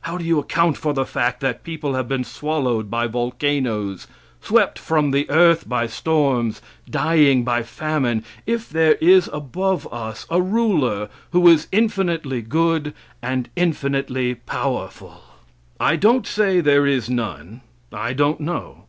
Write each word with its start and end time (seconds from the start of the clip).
How 0.00 0.18
do 0.18 0.24
you 0.24 0.40
account 0.40 0.76
for 0.76 0.92
the 0.92 1.06
fact 1.06 1.38
that 1.42 1.62
people 1.62 1.94
have 1.94 2.08
been 2.08 2.24
swallowed 2.24 2.90
by 2.90 3.06
volcanoes, 3.06 4.08
swept 4.40 4.80
from 4.80 5.12
the 5.12 5.30
earth 5.30 5.68
by 5.68 5.86
storms, 5.86 6.60
dying 6.90 7.44
by 7.44 7.62
famine, 7.62 8.24
if 8.46 8.68
there 8.68 8.94
is 8.96 9.30
above 9.32 9.86
us 9.92 10.26
a 10.28 10.42
ruler 10.42 11.08
who 11.30 11.46
is 11.46 11.68
infinitely 11.70 12.42
good 12.42 12.92
and 13.22 13.48
infinitely 13.54 14.34
powerful? 14.34 15.20
I 15.78 15.94
don't 15.94 16.26
say 16.26 16.60
there 16.60 16.84
is 16.84 17.08
none. 17.08 17.60
I 17.92 18.12
don't 18.12 18.40
know. 18.40 18.86